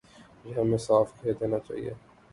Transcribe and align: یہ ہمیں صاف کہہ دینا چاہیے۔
یہ 0.45 0.53
ہمیں 0.59 0.77
صاف 0.77 1.07
کہہ 1.21 1.37
دینا 1.39 1.59
چاہیے۔ 1.67 1.93